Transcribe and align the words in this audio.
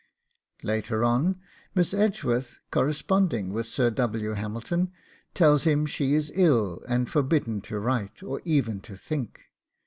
Later 0.63 1.03
on 1.03 1.39
Miss 1.75 1.93
Edgeworth, 1.93 2.57
corresponding 2.71 3.53
with 3.53 3.67
Sir 3.67 3.91
W. 3.91 4.31
Hamilton, 4.31 4.91
tells 5.35 5.65
him 5.65 5.85
she 5.85 6.15
is 6.15 6.31
ill 6.33 6.81
and 6.89 7.07
forbidden 7.07 7.61
to 7.61 7.77
write, 7.79 8.23
or 8.23 8.41
even 8.43 8.81
to 8.81 8.95
think. 8.97 9.41